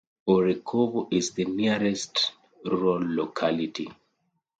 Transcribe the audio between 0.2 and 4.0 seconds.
Orekhovo is the nearest rural locality.